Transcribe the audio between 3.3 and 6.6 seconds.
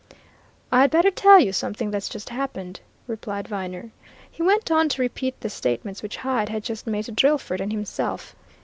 Viner. He went on to repeat the statements which Hyde